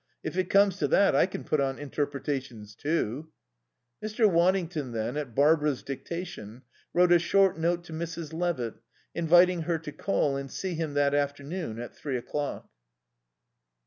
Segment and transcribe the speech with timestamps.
[0.23, 3.29] If it comes to that, I can put on interpretations too."
[4.03, 4.27] Mr.
[4.27, 8.33] Waddington then, at Barbara's dictation, wrote a short note to Mrs.
[8.33, 8.73] Levitt
[9.13, 12.67] inviting her to call and see him that afternoon at three o'clock.